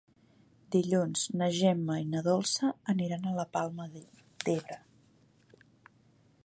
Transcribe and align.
Dilluns 0.75 1.25
na 1.41 1.49
Gemma 1.57 1.97
i 2.05 2.07
na 2.13 2.23
Dolça 2.29 2.71
aniran 2.95 3.27
a 3.27 3.35
la 3.41 3.47
Palma 3.57 3.87
d'Ebre. 3.99 4.81